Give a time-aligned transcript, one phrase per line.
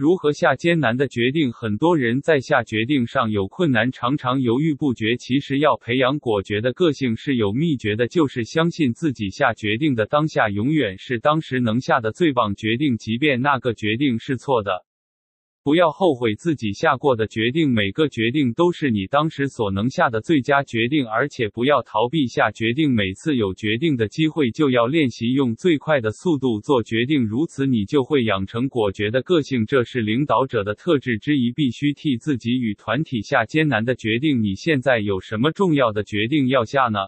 [0.00, 1.52] 如何下艰难的决定？
[1.52, 5.18] 很多人在下决定上有困难，常常犹豫不决。
[5.18, 14.86] 其实要培养果决的个性是有秘诀的，就是相信自己下决定的当下永远是当时能下的最棒决定，即便那个决定是错的。
[15.62, 22.94] 不要后悔自己下过的决定，每个决定都是你当时所能下的最佳决定，而且不要逃避下决定。
[22.94, 29.66] 每次有决定的机会，就要练习用最快的速度做决定，如此你就会养成果决的个性。
[29.66, 34.42] 这是领导者的特质之一，必须替自己与团体下艰难的决定。
[34.42, 37.00] 你现在有什么重要的决定要下呢？